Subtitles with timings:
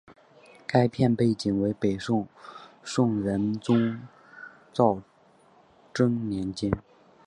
[0.65, 2.27] 该片背景为北宋
[2.83, 4.01] 宋仁宗
[4.73, 4.99] 赵
[5.93, 6.71] 祯年间。